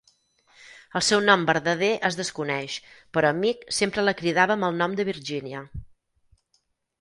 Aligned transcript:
El 0.99 1.01
seu 1.07 1.19
nom 1.25 1.43
verdader 1.49 1.89
es 2.09 2.17
desconeix, 2.19 2.77
però 3.17 3.31
Meek 3.43 3.67
sempre 3.81 4.07
la 4.07 4.15
cridava 4.23 4.57
amb 4.57 4.67
el 4.71 4.81
nom 4.83 4.97
de 5.01 5.07
"Virginia". 5.13 5.63